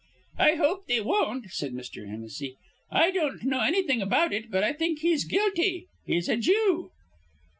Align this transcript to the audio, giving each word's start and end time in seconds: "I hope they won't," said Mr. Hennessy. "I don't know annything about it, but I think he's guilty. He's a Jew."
"I 0.39 0.55
hope 0.55 0.87
they 0.87 0.99
won't," 0.99 1.51
said 1.51 1.73
Mr. 1.73 2.09
Hennessy. 2.09 2.57
"I 2.89 3.11
don't 3.11 3.43
know 3.43 3.61
annything 3.61 4.01
about 4.01 4.33
it, 4.33 4.49
but 4.49 4.63
I 4.63 4.73
think 4.73 5.01
he's 5.01 5.25
guilty. 5.25 5.89
He's 6.07 6.27
a 6.27 6.37
Jew." 6.37 6.89